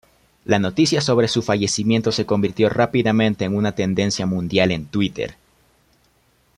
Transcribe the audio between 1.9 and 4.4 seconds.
se convirtió rápidamente en una tendencia